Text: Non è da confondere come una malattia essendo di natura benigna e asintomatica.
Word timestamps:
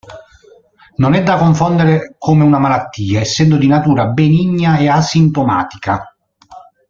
Non 0.95 1.13
è 1.13 1.21
da 1.21 1.37
confondere 1.37 2.15
come 2.17 2.43
una 2.43 2.57
malattia 2.57 3.19
essendo 3.19 3.55
di 3.57 3.67
natura 3.67 4.07
benigna 4.07 4.79
e 4.79 4.87
asintomatica. 4.89 6.15